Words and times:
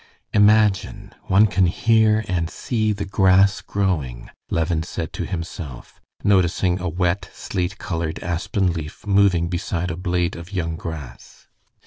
"Imagine! 0.33 1.13
One 1.25 1.45
can 1.45 1.67
hear 1.67 2.25
and 2.27 2.49
see 2.49 2.91
the 2.91 3.05
grass 3.05 3.61
growing!" 3.61 4.31
Levin 4.49 4.81
said 4.81 5.13
to 5.13 5.27
himself, 5.27 6.01
noticing 6.23 6.79
a 6.79 6.89
wet, 6.89 7.29
slate 7.33 7.77
colored 7.77 8.17
aspen 8.23 8.73
leaf 8.73 9.05
moving 9.05 9.47
beside 9.47 9.91
a 9.91 9.95
blade 9.95 10.35
of 10.35 10.51
young 10.51 10.75
grass. 10.75 11.45